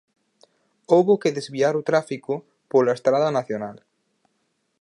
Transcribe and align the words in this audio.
Houbo 0.93 1.19
que 1.21 1.35
desviar 1.37 1.73
o 1.79 1.85
tráfico 1.89 2.33
pola 2.71 2.95
estrada 2.97 3.29
nacional. 3.37 3.77